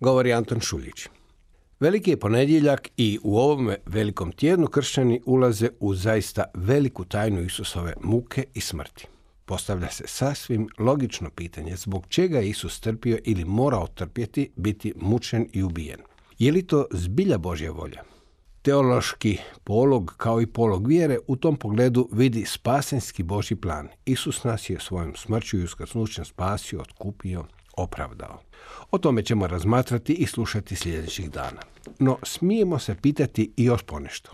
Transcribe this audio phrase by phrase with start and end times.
[0.00, 1.08] Govori Anton Šuljić.
[1.80, 7.94] Veliki je ponedjeljak i u ovome velikom tjednu kršćani ulaze u zaista veliku tajnu Isusove
[8.02, 9.06] muke i smrti.
[9.44, 15.48] Postavlja se sasvim logično pitanje zbog čega je Isus trpio ili morao trpjeti biti mučen
[15.52, 16.00] i ubijen.
[16.38, 18.02] Je li to zbilja Božja volja?
[18.62, 23.88] Teološki polog kao i polog vjere u tom pogledu vidi spasenski Božji plan.
[24.04, 27.44] Isus nas je svojom smrću i uskrsnućem spasio, otkupio,
[27.76, 28.40] opravdao.
[28.90, 31.60] O tome ćemo razmatrati i slušati sljedećih dana.
[31.98, 34.30] No, smijemo se pitati i još ponešto.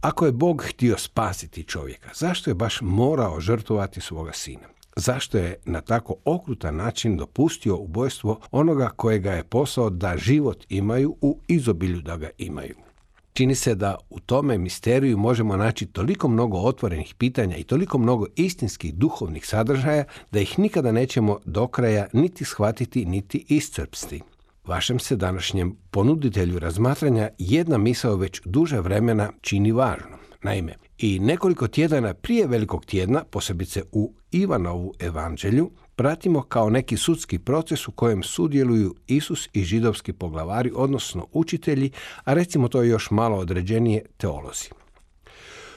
[0.00, 4.68] Ako je Bog htio spasiti čovjeka, zašto je baš morao žrtvovati svoga sina?
[4.96, 11.16] Zašto je na tako okrutan način dopustio ubojstvo onoga kojega je posao da život imaju
[11.20, 12.85] u izobilju da ga imaju?
[13.36, 18.26] Čini se da u tome misteriju možemo naći toliko mnogo otvorenih pitanja i toliko mnogo
[18.36, 24.20] istinskih duhovnih sadržaja da ih nikada nećemo do kraja niti shvatiti niti iscrpsti.
[24.66, 30.25] Vašem se današnjem ponuditelju razmatranja jedna misao već duže vremena čini važnom.
[30.46, 37.38] Naime, i nekoliko tjedana prije velikog tjedna, posebice u Ivanovu evanđelju, pratimo kao neki sudski
[37.38, 41.90] proces u kojem sudjeluju Isus i židovski poglavari, odnosno učitelji,
[42.24, 44.68] a recimo to još malo određenije teolozi.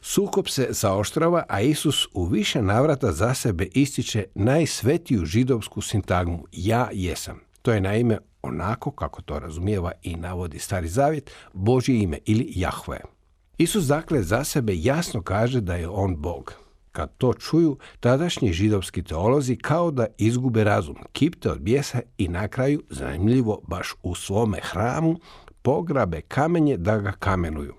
[0.00, 6.88] Sukob se zaoštrava, a Isus u više navrata za sebe ističe najsvetiju židovsku sintagmu ja
[6.92, 7.40] jesam.
[7.62, 13.13] To je naime onako kako to razumijeva i navodi Stari Zavjet, Božje ime ili Jahve.
[13.58, 16.54] Isus dakle za sebe jasno kaže da je on Bog.
[16.92, 22.48] Kad to čuju, tadašnji židovski teolozi kao da izgube razum, kipte od bijesa i na
[22.48, 25.16] kraju, zanimljivo, baš u svome hramu,
[25.62, 27.74] pograbe kamenje da ga kamenuju.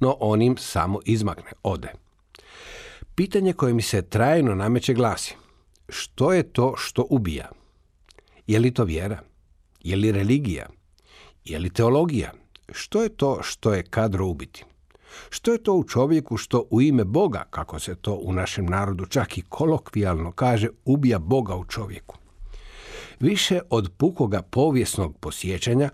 [0.00, 1.92] No on im samo izmakne, ode.
[3.14, 5.34] Pitanje koje mi se trajno nameće glasi,
[5.88, 7.50] što je to što ubija?
[8.46, 9.20] Je li to vjera?
[9.80, 10.66] Je li religija?
[11.44, 12.32] Je li teologija?
[12.72, 14.64] Što je to što je kadro ubiti?
[15.30, 19.06] Što je to u čovjeku što u ime Boga, kako se to u našem narodu
[19.06, 22.16] čak i kolokvijalno kaže, ubija Boga u čovjeku?
[23.20, 25.90] Više od pukoga povijesnog posjećanja,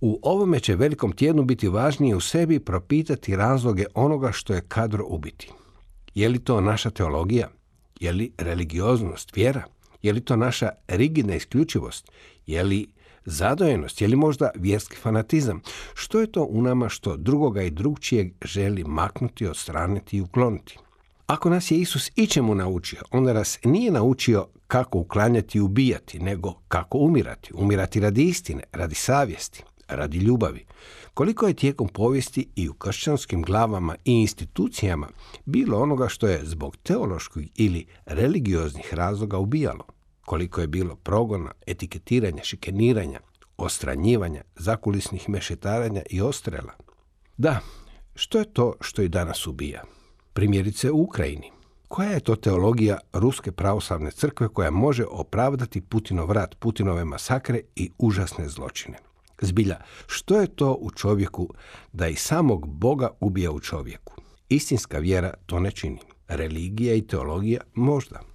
[0.00, 5.04] u ovome će velikom tjednu biti važnije u sebi propitati razloge onoga što je kadro
[5.08, 5.50] ubiti.
[6.14, 7.48] Je li to naša teologija?
[8.00, 9.64] Je li religioznost, vjera?
[10.02, 12.10] Je li to naša rigidna isključivost?
[12.46, 12.92] Je li
[13.24, 15.60] zadojenost, je li možda vjerski fanatizam?
[15.94, 20.78] Što je to u nama što drugoga i drugčijeg želi maknuti, odstraniti i ukloniti?
[21.26, 26.54] Ako nas je Isus ičemu naučio, onda nas nije naučio kako uklanjati i ubijati, nego
[26.68, 27.50] kako umirati.
[27.54, 30.64] Umirati radi istine, radi savjesti, radi ljubavi.
[31.14, 35.08] Koliko je tijekom povijesti i u kršćanskim glavama i institucijama
[35.44, 39.84] bilo onoga što je zbog teoloških ili religioznih razloga ubijalo?
[40.30, 43.20] Koliko je bilo progona, etiketiranja, šikeniranja,
[43.56, 46.72] ostranjivanja, zakulisnih mešetaranja i ostrela.
[47.36, 47.60] Da,
[48.14, 49.82] što je to što i danas ubija?
[50.32, 51.50] Primjerice u Ukrajini.
[51.88, 57.90] Koja je to teologija Ruske pravoslavne crkve koja može opravdati Putinov rat, Putinove masakre i
[57.98, 58.98] užasne zločine?
[59.40, 61.48] Zbilja, što je to u čovjeku
[61.92, 64.14] da i samog Boga ubija u čovjeku?
[64.48, 65.98] Istinska vjera to ne čini.
[66.28, 68.29] Religija i teologija možda.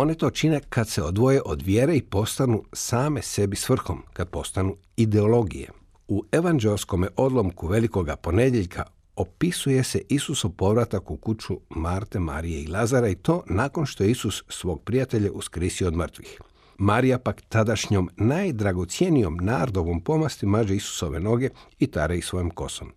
[0.00, 4.76] One to čine kad se odvoje od vjere i postanu same sebi svrhom, kad postanu
[4.96, 5.68] ideologije.
[6.08, 8.84] U evanđelskome odlomku velikoga ponedjeljka
[9.16, 14.10] opisuje se Isusov povratak u kuću Marte, Marije i Lazara i to nakon što je
[14.10, 16.40] Isus svog prijatelja uskrisio od mrtvih.
[16.78, 21.48] Marija pak tadašnjom najdragocijenijom nardovom pomasti maže Isusove noge
[21.78, 22.92] i tare ih svojim kosom.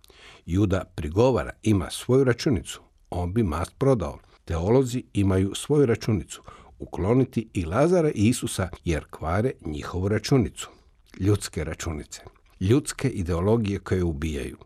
[0.46, 2.80] Juda prigovara, ima svoju računicu,
[3.10, 4.18] on bi mast prodao.
[4.44, 6.42] Teolozi imaju svoju računicu,
[6.78, 10.70] ukloniti i Lazara i Isusa jer kvare njihovu računicu.
[11.20, 12.20] Ljudske računice.
[12.60, 14.56] Ljudske ideologije koje ubijaju.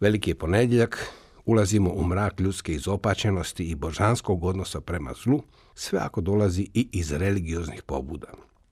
[0.00, 1.12] Veliki je ponedjeljak,
[1.44, 5.42] ulazimo u mrak ljudske izopačenosti i božanskog odnosa prema zlu,
[5.74, 8.26] sve ako dolazi i iz religioznih pobuda.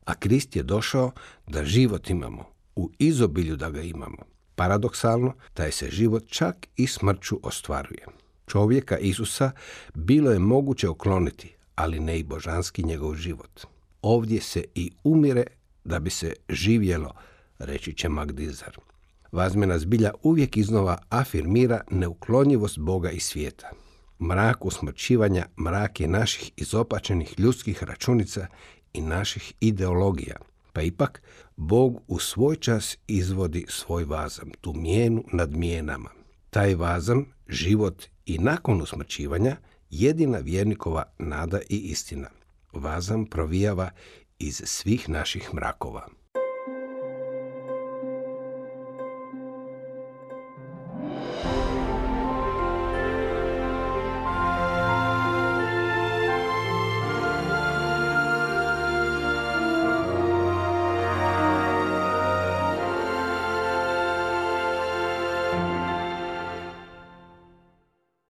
[0.04, 1.10] A Krist je došao
[1.46, 2.44] da život imamo,
[2.76, 4.18] u izobilju da ga imamo.
[4.54, 8.06] Paradoksalno, taj se život čak i smrću ostvaruje.
[8.46, 9.50] Čovjeka Isusa
[9.94, 13.60] bilo je moguće ukloniti, ali ne i božanski njegov život.
[14.02, 15.44] Ovdje se i umire
[15.84, 17.12] da bi se živjelo,
[17.58, 18.78] reći će Magdizar.
[19.32, 23.70] Vazmena zbilja uvijek iznova afirmira neuklonjivost Boga i svijeta.
[24.20, 28.46] Mrak usmrćivanja mrak je naših izopačenih ljudskih računica
[28.92, 30.36] i naših ideologija.
[30.72, 31.22] Pa ipak,
[31.56, 36.10] Bog u svoj čas izvodi svoj vazam, tu mijenu nad mijenama.
[36.50, 39.56] Taj vazam, život i nakon usmrćivanja,
[39.94, 42.28] jedina vjernikova nada i istina.
[42.72, 43.90] Vazam provijava
[44.38, 46.08] iz svih naših mrakova.